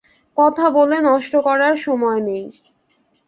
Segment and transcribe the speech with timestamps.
[0.37, 2.45] কথা বলে নষ্ট করার সময় নেই।